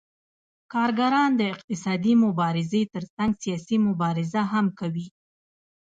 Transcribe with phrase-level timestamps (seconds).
[0.73, 5.07] کارګران د اقتصادي مبارزې ترڅنګ سیاسي مبارزه هم کوي